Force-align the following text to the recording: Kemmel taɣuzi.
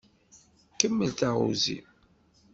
Kemmel 0.79 1.11
taɣuzi. 1.19 1.79